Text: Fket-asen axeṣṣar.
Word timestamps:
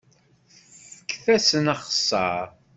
Fket-asen 1.09 1.65
axeṣṣar. 1.73 2.45